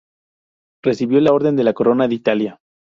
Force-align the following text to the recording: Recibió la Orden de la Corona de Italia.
Recibió 0.81 1.19
la 1.21 1.31
Orden 1.31 1.55
de 1.55 1.63
la 1.63 1.73
Corona 1.75 2.07
de 2.07 2.15
Italia. 2.15 2.57